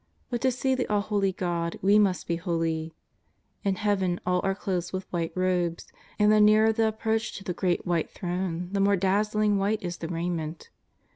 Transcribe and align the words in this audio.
But 0.31 0.41
to 0.41 0.49
see 0.51 0.73
the 0.73 0.87
All 0.87 1.01
Holy 1.01 1.31
God 1.31 1.77
we 1.83 1.99
must 1.99 2.25
be 2.27 2.37
holy. 2.37 2.95
In 3.63 3.75
Heaven 3.75 4.19
all 4.25 4.41
are 4.43 4.55
clothed 4.55 4.91
with 4.91 5.05
white 5.13 5.31
robes, 5.35 5.93
and 6.17 6.31
the 6.31 6.41
nearer 6.41 6.73
the 6.73 6.87
approach 6.87 7.33
to 7.37 7.43
the 7.43 7.53
Great 7.53 7.85
White 7.85 8.09
Throne, 8.09 8.69
the 8.71 8.79
more 8.79 8.95
dazzlingly 8.95 9.59
white 9.59 9.83
is 9.83 9.97
the 9.97 10.07
raiment. 10.07 10.71